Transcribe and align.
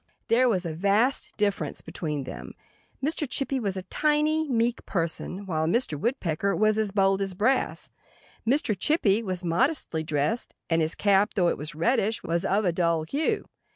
There 0.29 0.49
was 0.49 0.65
a 0.65 0.73
vast 0.73 1.37
difference 1.37 1.81
between 1.81 2.23
them. 2.23 2.55
Mr. 3.05 3.29
Chippy 3.29 3.59
was 3.59 3.77
a 3.77 3.83
tiny, 3.83 4.49
meek 4.49 4.83
person, 4.87 5.45
while 5.45 5.67
Mr. 5.67 5.95
Woodpecker 5.95 6.55
was 6.55 6.79
as 6.79 6.89
bold 6.91 7.21
as 7.21 7.35
brass. 7.35 7.91
Mr. 8.43 8.75
Chippy 8.75 9.21
was 9.21 9.45
modestly 9.45 10.01
dressed; 10.01 10.55
and 10.71 10.81
his 10.81 10.95
cap, 10.95 11.35
though 11.35 11.49
it 11.49 11.57
was 11.59 11.75
reddish, 11.75 12.23
was 12.23 12.43
of 12.43 12.65
a 12.65 12.71
dull 12.71 13.03
hue. 13.03 13.45